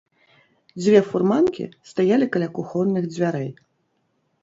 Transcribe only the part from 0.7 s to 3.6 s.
Дзве фурманкі стаялі каля кухонных дзвярэй.